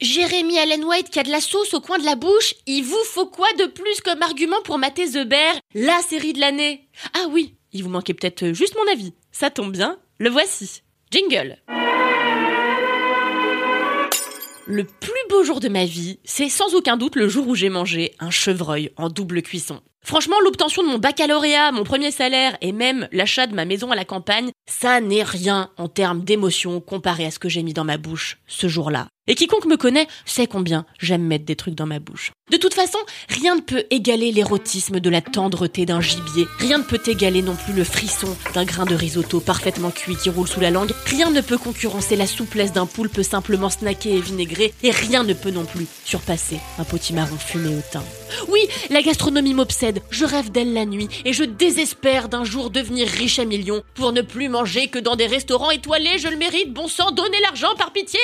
Jérémy 0.00 0.58
Allen 0.58 0.84
White 0.84 1.10
qui 1.10 1.18
a 1.18 1.22
de 1.22 1.30
la 1.30 1.42
sauce 1.42 1.74
au 1.74 1.80
coin 1.80 1.98
de 1.98 2.06
la 2.06 2.16
bouche, 2.16 2.54
il 2.66 2.82
vous 2.82 3.04
faut 3.04 3.26
quoi 3.26 3.48
de 3.58 3.66
plus 3.66 4.00
comme 4.00 4.22
argument 4.22 4.62
pour 4.64 4.78
mater 4.78 5.06
The 5.06 5.28
Bear, 5.28 5.56
la 5.74 6.00
série 6.00 6.32
de 6.32 6.40
l'année? 6.40 6.88
Ah 7.12 7.26
oui, 7.30 7.54
il 7.72 7.84
vous 7.84 7.90
manquait 7.90 8.14
peut-être 8.14 8.52
juste 8.52 8.76
mon 8.76 8.90
avis. 8.90 9.12
Ça 9.30 9.50
tombe 9.50 9.72
bien, 9.72 9.98
le 10.18 10.30
voici. 10.30 10.82
Jingle 11.10 11.58
Le 14.66 14.84
plus 14.84 15.12
beau 15.28 15.44
jour 15.44 15.60
de 15.60 15.68
ma 15.68 15.84
vie, 15.84 16.18
c'est 16.24 16.48
sans 16.48 16.74
aucun 16.74 16.96
doute 16.96 17.16
le 17.16 17.28
jour 17.28 17.46
où 17.46 17.54
j'ai 17.54 17.68
mangé 17.68 18.14
un 18.20 18.30
chevreuil 18.30 18.92
en 18.96 19.10
double 19.10 19.42
cuisson. 19.42 19.82
Franchement, 20.04 20.40
l'obtention 20.42 20.82
de 20.82 20.88
mon 20.88 20.98
baccalauréat, 20.98 21.72
mon 21.72 21.84
premier 21.84 22.10
salaire 22.10 22.56
et 22.60 22.72
même 22.72 23.08
l'achat 23.12 23.46
de 23.46 23.54
ma 23.54 23.64
maison 23.64 23.90
à 23.90 23.96
la 23.96 24.04
campagne, 24.04 24.50
ça 24.66 25.00
n'est 25.00 25.22
rien 25.22 25.70
en 25.76 25.88
termes 25.88 26.24
d'émotion 26.24 26.80
comparé 26.80 27.26
à 27.26 27.30
ce 27.30 27.38
que 27.38 27.48
j'ai 27.48 27.62
mis 27.62 27.74
dans 27.74 27.84
ma 27.84 27.98
bouche 27.98 28.38
ce 28.46 28.66
jour-là. 28.66 29.08
Et 29.26 29.34
quiconque 29.34 29.66
me 29.66 29.76
connaît 29.76 30.08
sait 30.24 30.46
combien 30.46 30.86
j'aime 30.98 31.22
mettre 31.22 31.44
des 31.44 31.54
trucs 31.54 31.76
dans 31.76 31.86
ma 31.86 32.00
bouche. 32.00 32.32
De 32.50 32.56
toute 32.56 32.74
façon, 32.74 32.98
rien 33.28 33.54
ne 33.54 33.60
peut 33.60 33.84
égaler 33.90 34.32
l'érotisme 34.32 34.98
de 34.98 35.10
la 35.10 35.20
tendreté 35.20 35.86
d'un 35.86 36.00
gibier. 36.00 36.46
Rien 36.58 36.78
ne 36.78 36.82
peut 36.82 37.00
égaler 37.06 37.42
non 37.42 37.54
plus 37.54 37.72
le 37.72 37.84
frisson 37.84 38.36
d'un 38.54 38.64
grain 38.64 38.86
de 38.86 38.94
risotto 38.94 39.38
parfaitement 39.38 39.90
cuit 39.90 40.16
qui 40.16 40.30
roule 40.30 40.48
sous 40.48 40.58
la 40.58 40.70
langue. 40.70 40.90
Rien 41.06 41.30
ne 41.30 41.42
peut 41.42 41.58
concurrencer 41.58 42.16
la 42.16 42.26
souplesse 42.26 42.72
d'un 42.72 42.86
poulpe 42.86 43.22
simplement 43.22 43.70
snacké 43.70 44.10
et 44.16 44.20
vinaigré. 44.20 44.74
Et 44.82 44.90
rien 44.90 45.22
ne 45.22 45.34
peut 45.34 45.52
non 45.52 45.64
plus 45.64 45.86
surpasser 46.04 46.58
un 46.78 46.84
potimarron 46.84 47.36
fumé 47.36 47.68
au 47.68 47.82
thym. 47.92 48.02
Oui, 48.48 48.60
la 48.88 49.02
gastronomie 49.02 49.54
m'obsède. 49.54 49.89
Je 50.10 50.24
rêve 50.24 50.50
d'elle 50.50 50.72
la 50.72 50.84
nuit 50.84 51.08
et 51.24 51.32
je 51.32 51.44
désespère 51.44 52.28
d'un 52.28 52.44
jour 52.44 52.70
devenir 52.70 53.08
riche 53.08 53.38
à 53.38 53.44
millions 53.44 53.82
pour 53.94 54.12
ne 54.12 54.22
plus 54.22 54.48
manger 54.48 54.88
que 54.88 54.98
dans 54.98 55.16
des 55.16 55.26
restaurants 55.26 55.70
étoilés. 55.70 56.18
Je 56.18 56.28
le 56.28 56.36
mérite, 56.36 56.72
bon 56.72 56.88
sang, 56.88 57.10
donnez 57.10 57.40
l'argent 57.42 57.74
par 57.76 57.92
pitié. 57.92 58.20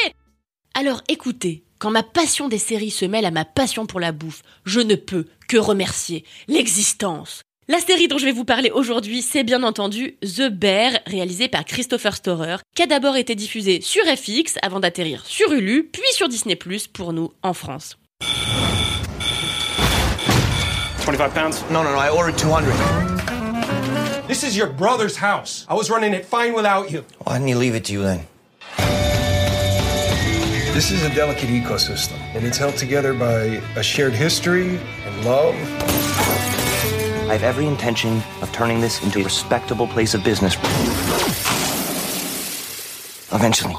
Alors 0.75 1.03
écoutez, 1.09 1.65
quand 1.79 1.91
ma 1.91 2.03
passion 2.03 2.49
des 2.49 2.59
séries 2.59 2.91
se 2.91 3.05
mêle 3.05 3.27
à 3.27 3.31
ma 3.31 3.45
passion 3.45 3.87
pour 3.87 4.01
la 4.01 4.13
bouffe, 4.13 4.43
je 4.65 4.81
ne 4.81 4.95
peux 4.95 5.27
que 5.49 5.57
remercier 5.57 6.25
l'existence. 6.49 7.43
La 7.69 7.81
série 7.81 8.07
dont 8.07 8.19
je 8.19 8.25
vais 8.25 8.33
vous 8.33 8.45
parler 8.45 8.71
aujourd'hui, 8.71 9.23
c'est 9.23 9.43
bien 9.43 9.65
entendu 9.65 10.17
The 10.23 10.49
Bear, 10.51 11.01
réalisé 11.05 11.49
par 11.49 11.65
Christopher 11.65 12.15
Storer, 12.15 12.59
qui 12.77 12.83
a 12.83 12.87
d'abord 12.87 13.17
été 13.17 13.35
diffusé 13.35 13.81
sur 13.81 14.05
FX 14.05 14.55
avant 14.63 14.79
d'atterrir 14.79 15.27
sur 15.27 15.53
Hulu, 15.53 15.89
puis 15.93 16.03
sur 16.13 16.29
Disney 16.29 16.57
pour 16.93 17.13
nous 17.13 17.33
en 17.43 17.55
France. 17.55 17.99
25 21.07 21.35
pounds? 21.35 21.63
No, 21.71 21.85
no, 21.85 21.93
no, 21.93 21.99
I 21.99 22.11
ordered 22.11 22.37
200. 22.37 24.27
This 24.27 24.43
is 24.43 24.57
your 24.57 24.67
brother's 24.67 25.17
house. 25.17 25.65
I 25.69 25.75
was 25.75 25.89
running 25.89 26.13
it 26.13 26.27
fine 26.27 26.53
without 26.53 26.91
you. 26.91 27.05
Why 27.23 27.35
didn't 27.35 27.47
you 27.47 27.59
leave 27.59 27.77
it 27.77 27.85
to 27.85 27.93
you 27.93 28.03
then? 28.03 28.27
This 30.75 30.91
is 30.91 31.05
a 31.05 31.15
delicate 31.15 31.49
ecosystem, 31.49 32.19
and 32.35 32.45
it's 32.45 32.59
held 32.59 32.77
together 32.77 33.15
by 33.15 33.63
a 33.77 33.85
shared 33.85 34.15
history 34.15 34.81
and 35.05 35.25
love. 35.25 35.55
I 37.31 37.35
have 37.35 37.45
every 37.45 37.67
intention 37.69 38.21
of 38.43 38.51
turning 38.51 38.81
this 38.81 39.01
into 39.05 39.21
a 39.21 39.23
respectable 39.23 39.87
place 39.87 40.13
of 40.13 40.25
business. 40.25 40.57
Eventually. 43.33 43.77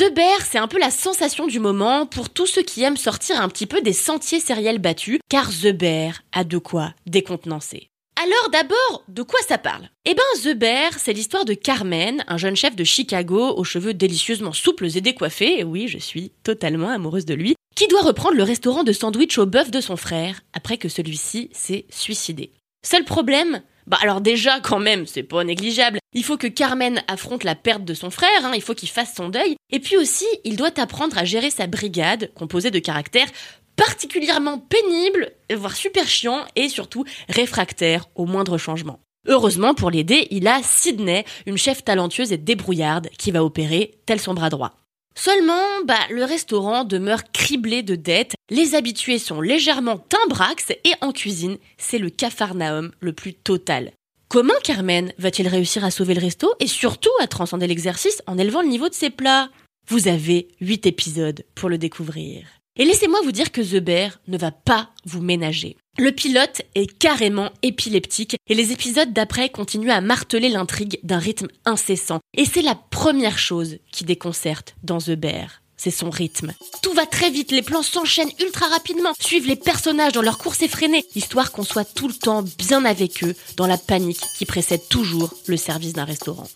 The 0.00 0.14
Bear, 0.14 0.40
c'est 0.40 0.56
un 0.56 0.66
peu 0.66 0.78
la 0.78 0.90
sensation 0.90 1.46
du 1.46 1.60
moment 1.60 2.06
pour 2.06 2.30
tous 2.30 2.46
ceux 2.46 2.62
qui 2.62 2.82
aiment 2.82 2.96
sortir 2.96 3.38
un 3.38 3.50
petit 3.50 3.66
peu 3.66 3.82
des 3.82 3.92
sentiers 3.92 4.40
sériels 4.40 4.78
battus, 4.78 5.18
car 5.28 5.50
The 5.50 5.76
Bear 5.76 6.22
a 6.32 6.42
de 6.42 6.56
quoi 6.56 6.94
décontenancer. 7.04 7.90
Alors 8.16 8.50
d'abord, 8.50 9.04
de 9.08 9.22
quoi 9.22 9.38
ça 9.46 9.58
parle? 9.58 9.90
Eh 10.06 10.14
ben, 10.14 10.22
The 10.42 10.56
Bear, 10.56 10.98
c'est 10.98 11.12
l'histoire 11.12 11.44
de 11.44 11.52
Carmen, 11.52 12.24
un 12.28 12.38
jeune 12.38 12.56
chef 12.56 12.76
de 12.76 12.84
Chicago 12.84 13.54
aux 13.54 13.64
cheveux 13.64 13.92
délicieusement 13.92 14.54
souples 14.54 14.88
et 14.96 15.02
décoiffés, 15.02 15.60
et 15.60 15.64
oui, 15.64 15.86
je 15.86 15.98
suis 15.98 16.32
totalement 16.44 16.88
amoureuse 16.88 17.26
de 17.26 17.34
lui, 17.34 17.54
qui 17.76 17.86
doit 17.86 18.00
reprendre 18.00 18.36
le 18.36 18.42
restaurant 18.42 18.84
de 18.84 18.92
sandwich 18.92 19.36
au 19.36 19.44
bœuf 19.44 19.70
de 19.70 19.82
son 19.82 19.98
frère, 19.98 20.40
après 20.54 20.78
que 20.78 20.88
celui-ci 20.88 21.50
s'est 21.52 21.84
suicidé. 21.90 22.52
Seul 22.82 23.04
problème 23.04 23.60
bah 23.90 23.98
alors 24.02 24.20
déjà 24.20 24.60
quand 24.60 24.78
même, 24.78 25.04
c'est 25.04 25.24
pas 25.24 25.42
négligeable. 25.42 25.98
Il 26.12 26.22
faut 26.22 26.36
que 26.36 26.46
Carmen 26.46 27.02
affronte 27.08 27.42
la 27.42 27.56
perte 27.56 27.84
de 27.84 27.92
son 27.92 28.10
frère, 28.10 28.44
hein, 28.44 28.52
il 28.54 28.62
faut 28.62 28.74
qu'il 28.74 28.88
fasse 28.88 29.14
son 29.16 29.28
deuil, 29.28 29.56
et 29.70 29.80
puis 29.80 29.96
aussi 29.96 30.26
il 30.44 30.54
doit 30.54 30.78
apprendre 30.78 31.18
à 31.18 31.24
gérer 31.24 31.50
sa 31.50 31.66
brigade, 31.66 32.30
composée 32.34 32.70
de 32.70 32.78
caractères 32.78 33.28
particulièrement 33.74 34.58
pénibles, 34.58 35.32
voire 35.52 35.74
super 35.74 36.06
chiants, 36.06 36.44
et 36.54 36.68
surtout 36.68 37.04
réfractaires 37.28 38.06
au 38.14 38.26
moindre 38.26 38.58
changement. 38.58 39.00
Heureusement 39.26 39.74
pour 39.74 39.90
l'aider, 39.90 40.28
il 40.30 40.46
a 40.46 40.62
Sydney, 40.62 41.24
une 41.46 41.58
chef 41.58 41.82
talentueuse 41.82 42.32
et 42.32 42.38
débrouillarde, 42.38 43.08
qui 43.18 43.32
va 43.32 43.42
opérer 43.42 43.98
tel 44.06 44.20
son 44.20 44.34
bras 44.34 44.50
droit. 44.50 44.79
Seulement, 45.14 45.84
bah, 45.84 45.98
le 46.10 46.24
restaurant 46.24 46.84
demeure 46.84 47.24
criblé 47.32 47.82
de 47.82 47.94
dettes, 47.94 48.34
les 48.48 48.74
habitués 48.74 49.18
sont 49.18 49.40
légèrement 49.40 49.98
timbrax 49.98 50.70
et 50.70 50.92
en 51.00 51.12
cuisine, 51.12 51.58
c'est 51.78 51.98
le 51.98 52.10
capharnaüm 52.10 52.92
le 53.00 53.12
plus 53.12 53.34
total. 53.34 53.92
Comment 54.28 54.54
Carmen 54.62 55.12
va-t-il 55.18 55.48
réussir 55.48 55.84
à 55.84 55.90
sauver 55.90 56.14
le 56.14 56.20
resto 56.20 56.54
et 56.60 56.68
surtout 56.68 57.10
à 57.20 57.26
transcender 57.26 57.66
l'exercice 57.66 58.22
en 58.26 58.38
élevant 58.38 58.62
le 58.62 58.68
niveau 58.68 58.88
de 58.88 58.94
ses 58.94 59.10
plats? 59.10 59.50
Vous 59.88 60.06
avez 60.06 60.48
8 60.60 60.86
épisodes 60.86 61.44
pour 61.56 61.68
le 61.68 61.78
découvrir. 61.78 62.59
Et 62.80 62.86
laissez-moi 62.86 63.20
vous 63.22 63.30
dire 63.30 63.52
que 63.52 63.60
The 63.60 63.76
Bear 63.76 64.18
ne 64.26 64.38
va 64.38 64.52
pas 64.52 64.88
vous 65.04 65.20
ménager. 65.20 65.76
Le 65.98 66.12
pilote 66.12 66.62
est 66.74 66.86
carrément 66.86 67.50
épileptique 67.60 68.38
et 68.48 68.54
les 68.54 68.72
épisodes 68.72 69.12
d'après 69.12 69.50
continuent 69.50 69.90
à 69.90 70.00
marteler 70.00 70.48
l'intrigue 70.48 70.98
d'un 71.02 71.18
rythme 71.18 71.48
incessant. 71.66 72.20
Et 72.34 72.46
c'est 72.46 72.62
la 72.62 72.74
première 72.74 73.38
chose 73.38 73.76
qui 73.92 74.06
déconcerte 74.06 74.76
dans 74.82 74.96
The 74.96 75.10
Bear. 75.10 75.60
C'est 75.76 75.90
son 75.90 76.08
rythme. 76.08 76.54
Tout 76.82 76.94
va 76.94 77.04
très 77.04 77.28
vite, 77.28 77.52
les 77.52 77.60
plans 77.60 77.82
s'enchaînent 77.82 78.32
ultra 78.40 78.66
rapidement, 78.68 79.12
suivent 79.20 79.46
les 79.46 79.56
personnages 79.56 80.14
dans 80.14 80.22
leur 80.22 80.38
course 80.38 80.62
effrénée, 80.62 81.04
histoire 81.14 81.52
qu'on 81.52 81.64
soit 81.64 81.84
tout 81.84 82.08
le 82.08 82.14
temps 82.14 82.42
bien 82.56 82.86
avec 82.86 83.22
eux 83.24 83.34
dans 83.58 83.66
la 83.66 83.76
panique 83.76 84.22
qui 84.38 84.46
précède 84.46 84.88
toujours 84.88 85.34
le 85.48 85.58
service 85.58 85.92
d'un 85.92 86.06
restaurant. 86.06 86.48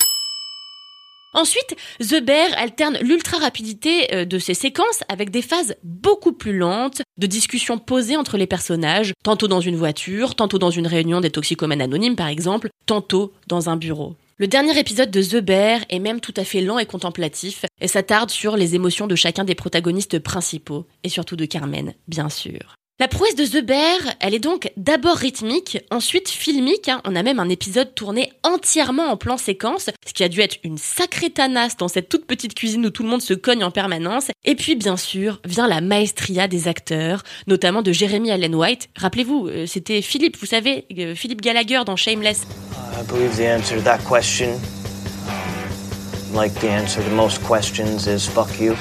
Ensuite, 1.34 1.76
The 2.00 2.22
Bear 2.22 2.48
alterne 2.56 2.98
l'ultra 3.00 3.38
rapidité 3.38 4.14
euh, 4.14 4.24
de 4.24 4.38
ses 4.38 4.54
séquences 4.54 5.02
avec 5.08 5.30
des 5.30 5.42
phases 5.42 5.74
beaucoup 5.82 6.32
plus 6.32 6.56
lentes, 6.56 7.02
de 7.18 7.26
discussions 7.26 7.78
posées 7.78 8.16
entre 8.16 8.36
les 8.36 8.46
personnages, 8.46 9.12
tantôt 9.24 9.48
dans 9.48 9.60
une 9.60 9.76
voiture, 9.76 10.36
tantôt 10.36 10.58
dans 10.58 10.70
une 10.70 10.86
réunion 10.86 11.20
des 11.20 11.30
toxicomanes 11.30 11.82
anonymes 11.82 12.16
par 12.16 12.28
exemple, 12.28 12.68
tantôt 12.86 13.32
dans 13.48 13.68
un 13.68 13.76
bureau. 13.76 14.14
Le 14.36 14.46
dernier 14.46 14.78
épisode 14.78 15.10
de 15.10 15.22
The 15.22 15.36
Bear 15.44 15.80
est 15.90 15.98
même 15.98 16.20
tout 16.20 16.34
à 16.36 16.44
fait 16.44 16.60
lent 16.60 16.78
et 16.78 16.86
contemplatif, 16.86 17.64
et 17.80 17.88
s'attarde 17.88 18.30
sur 18.30 18.56
les 18.56 18.74
émotions 18.74 19.06
de 19.06 19.14
chacun 19.14 19.44
des 19.44 19.54
protagonistes 19.54 20.18
principaux, 20.18 20.86
et 21.02 21.08
surtout 21.08 21.36
de 21.36 21.44
Carmen, 21.44 21.94
bien 22.08 22.28
sûr. 22.28 22.76
La 23.00 23.08
prouesse 23.08 23.34
de 23.34 23.44
The 23.44 23.64
Bear, 23.64 23.98
elle 24.20 24.34
est 24.34 24.38
donc 24.38 24.70
d'abord 24.76 25.16
rythmique, 25.16 25.78
ensuite 25.90 26.28
filmique. 26.28 26.88
hein. 26.88 27.00
On 27.04 27.16
a 27.16 27.24
même 27.24 27.40
un 27.40 27.48
épisode 27.48 27.92
tourné 27.92 28.30
entièrement 28.44 29.10
en 29.10 29.16
plan 29.16 29.36
séquence, 29.36 29.90
ce 30.06 30.12
qui 30.12 30.22
a 30.22 30.28
dû 30.28 30.40
être 30.40 30.58
une 30.62 30.78
sacrée 30.78 31.30
tanasse 31.30 31.76
dans 31.76 31.88
cette 31.88 32.08
toute 32.08 32.24
petite 32.24 32.54
cuisine 32.54 32.86
où 32.86 32.90
tout 32.90 33.02
le 33.02 33.08
monde 33.08 33.20
se 33.20 33.34
cogne 33.34 33.64
en 33.64 33.72
permanence. 33.72 34.28
Et 34.44 34.54
puis 34.54 34.76
bien 34.76 34.96
sûr 34.96 35.40
vient 35.44 35.66
la 35.66 35.80
maestria 35.80 36.46
des 36.46 36.68
acteurs, 36.68 37.24
notamment 37.48 37.82
de 37.82 37.90
Jeremy 37.90 38.30
Allen 38.30 38.54
White. 38.54 38.88
Rappelez-vous, 38.94 39.48
euh, 39.48 39.66
c'était 39.66 40.00
Philippe, 40.00 40.36
vous 40.38 40.46
savez, 40.46 40.86
euh, 40.96 41.16
Philippe 41.16 41.40
Gallagher 41.40 41.80
dans 41.84 41.96
Shameless. 41.96 42.42
I 42.96 43.02
believe 43.08 43.36
the 43.36 43.40
answer 43.40 43.76
to 43.76 43.82
that 43.82 43.98
question, 44.08 44.50
like 46.32 46.54
the 46.60 46.66
answer 46.66 47.02
to 47.02 47.10
most 47.10 47.42
questions, 47.44 48.06
is 48.06 48.28
fuck 48.28 48.60
you. 48.60 48.76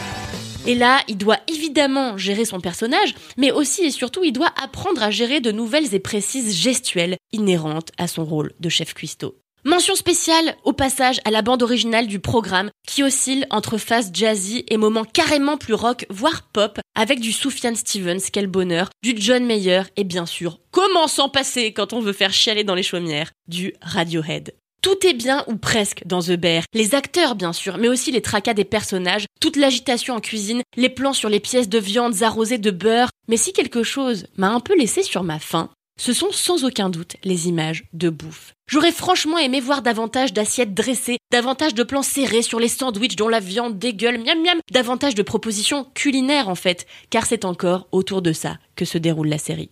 Et 0.65 0.75
là, 0.75 1.01
il 1.10 1.18
doit 1.18 1.39
évidemment 1.48 2.18
gérer 2.18 2.45
son 2.45 2.62
personnage, 2.62 3.15
mais 3.36 3.51
aussi 3.51 3.83
et 3.83 3.92
surtout, 3.92 4.24
il 4.24 4.31
doit 4.31 4.54
apprendre 4.62 5.04
à 5.04 5.12
gérer 5.12 5.42
de 5.42 5.51
nouvelles 5.51 5.94
et 5.94 6.00
précises 6.00 6.56
gestuelles 6.56 7.18
inhérentes 7.33 7.92
à 7.98 8.07
son 8.07 8.24
rôle 8.24 8.54
de 8.62 8.69
chef 8.69 8.94
cuistot. 8.94 9.36
Mention 9.65 9.95
spéciale 9.95 10.56
au 10.63 10.71
passage 10.71 11.19
à 11.25 11.31
la 11.31 11.42
bande 11.42 11.63
originale 11.63 12.07
du 12.07 12.19
programme 12.19 12.69
qui 12.88 13.04
oscille 13.04 13.45
entre 13.50 13.77
phases 13.77 14.12
jazzy 14.13 14.65
et 14.69 14.77
moments 14.77 15.06
carrément 15.06 15.57
plus 15.57 15.74
rock, 15.74 16.06
voire 16.10 16.44
pop, 16.54 16.80
avec 16.95 17.19
du 17.19 17.33
Sufjan 17.33 17.75
Stevens, 17.75 18.30
quel 18.31 18.48
bonheur, 18.48 18.89
du 19.04 19.15
John 19.18 19.45
Mayer 19.45 19.83
et 19.98 20.04
bien 20.04 20.25
sûr, 20.25 20.60
comment 20.71 21.07
s'en 21.07 21.30
passer 21.30 21.74
quand 21.74 21.94
on 21.94 22.01
veut 22.01 22.13
faire 22.13 22.33
chialer 22.33 22.63
dans 22.63 22.75
les 22.75 22.83
chaumières, 22.83 23.31
du 23.48 23.74
Radiohead. 23.81 24.54
Tout 24.83 25.07
est 25.07 25.13
bien 25.13 25.45
ou 25.47 25.56
presque 25.56 26.03
dans 26.06 26.21
The 26.21 26.33
Bear. 26.33 26.63
Les 26.74 26.94
acteurs, 26.94 27.35
bien 27.35 27.53
sûr, 27.53 27.77
mais 27.77 27.88
aussi 27.88 28.12
les 28.12 28.21
tracas 28.21 28.53
des 28.53 28.65
personnages, 28.65 29.27
toute 29.39 29.56
l'agitation 29.56 30.13
en 30.13 30.19
cuisine, 30.19 30.62
les 30.75 30.89
plans 30.89 31.13
sur 31.13 31.30
les 31.30 31.39
pièces 31.39 31.69
de 31.69 31.80
viande 31.80 32.21
arrosées 32.21 32.57
de 32.57 32.69
beurre. 32.69 33.09
Mais 33.30 33.38
si 33.38 33.53
quelque 33.53 33.83
chose 33.83 34.27
m'a 34.35 34.50
un 34.50 34.59
peu 34.59 34.77
laissé 34.77 35.01
sur 35.01 35.24
ma 35.24 35.39
faim, 35.39 35.69
ce 35.97 36.12
sont 36.12 36.33
sans 36.33 36.65
aucun 36.65 36.89
doute 36.89 37.15
les 37.24 37.47
images 37.47 37.85
de 37.94 38.09
bouffe. 38.09 38.56
J'aurais 38.69 38.91
franchement 38.91 39.38
aimé 39.38 39.62
voir 39.62 39.83
davantage 39.83 40.33
d'assiettes 40.33 40.74
dressées, 40.74 41.18
davantage 41.31 41.75
de 41.75 41.83
plans 41.83 42.03
serrés 42.03 42.41
sur 42.41 42.59
les 42.59 42.68
sandwichs 42.68 43.15
dont 43.15 43.29
la 43.29 43.39
viande 43.39 43.79
dégueule, 43.79 44.18
miam 44.18 44.41
miam, 44.44 44.59
davantage 44.69 45.15
de 45.15 45.24
propositions 45.24 45.86
culinaires 45.94 46.50
en 46.50 46.56
fait, 46.56 46.88
car 47.09 47.25
c'est 47.25 47.45
encore 47.45 47.88
autour 47.94 48.21
de 48.21 48.33
ça 48.33 48.57
que 48.75 48.83
se 48.83 48.97
déroule 48.97 49.29
la 49.29 49.38
série. 49.38 49.69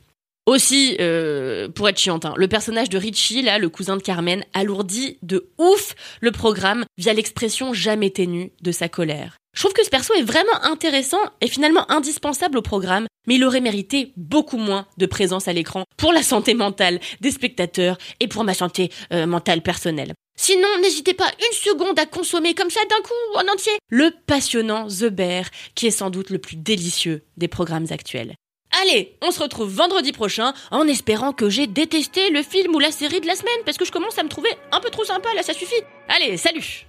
Aussi, 0.51 0.97
euh, 0.99 1.69
pour 1.69 1.87
être 1.87 1.97
chiante, 1.97 2.25
hein, 2.25 2.33
le 2.35 2.49
personnage 2.49 2.89
de 2.89 2.97
Richie, 2.97 3.41
là, 3.41 3.57
le 3.57 3.69
cousin 3.69 3.95
de 3.95 4.01
Carmen, 4.01 4.43
alourdit 4.53 5.17
de 5.21 5.49
ouf 5.57 5.95
le 6.19 6.31
programme 6.31 6.83
via 6.97 7.13
l'expression 7.13 7.73
jamais 7.73 8.09
ténue 8.09 8.51
de 8.61 8.73
sa 8.73 8.89
colère. 8.89 9.37
Je 9.55 9.61
trouve 9.61 9.71
que 9.71 9.85
ce 9.85 9.89
perso 9.89 10.13
est 10.13 10.23
vraiment 10.23 10.61
intéressant 10.63 11.21
et 11.39 11.47
finalement 11.47 11.89
indispensable 11.89 12.57
au 12.57 12.61
programme, 12.61 13.07
mais 13.27 13.35
il 13.35 13.45
aurait 13.45 13.61
mérité 13.61 14.11
beaucoup 14.17 14.57
moins 14.57 14.87
de 14.97 15.05
présence 15.05 15.47
à 15.47 15.53
l'écran 15.53 15.85
pour 15.95 16.11
la 16.11 16.21
santé 16.21 16.53
mentale 16.53 16.99
des 17.21 17.31
spectateurs 17.31 17.97
et 18.19 18.27
pour 18.27 18.43
ma 18.43 18.53
santé 18.53 18.91
euh, 19.13 19.25
mentale 19.25 19.61
personnelle. 19.61 20.11
Sinon, 20.37 20.67
n'hésitez 20.81 21.13
pas 21.13 21.31
une 21.39 21.55
seconde 21.55 21.97
à 21.97 22.05
consommer 22.05 22.55
comme 22.55 22.69
ça 22.69 22.81
d'un 22.89 23.01
coup 23.01 23.37
en 23.37 23.53
entier 23.53 23.71
le 23.89 24.11
passionnant 24.27 24.85
The 24.89 25.05
Bear, 25.05 25.45
qui 25.75 25.87
est 25.87 25.91
sans 25.91 26.09
doute 26.09 26.29
le 26.29 26.39
plus 26.39 26.57
délicieux 26.57 27.23
des 27.37 27.47
programmes 27.47 27.87
actuels. 27.89 28.35
Allez, 28.81 29.15
on 29.21 29.31
se 29.31 29.39
retrouve 29.41 29.69
vendredi 29.69 30.13
prochain 30.13 30.53
en 30.71 30.87
espérant 30.87 31.33
que 31.33 31.49
j'ai 31.49 31.67
détesté 31.67 32.29
le 32.29 32.41
film 32.41 32.73
ou 32.73 32.79
la 32.79 32.91
série 32.91 33.19
de 33.19 33.27
la 33.27 33.35
semaine 33.35 33.53
parce 33.65 33.77
que 33.77 33.85
je 33.85 33.91
commence 33.91 34.17
à 34.17 34.23
me 34.23 34.29
trouver 34.29 34.49
un 34.71 34.79
peu 34.79 34.89
trop 34.89 35.03
sympa 35.03 35.33
là, 35.35 35.43
ça 35.43 35.53
suffit. 35.53 35.81
Allez, 36.07 36.37
salut 36.37 36.85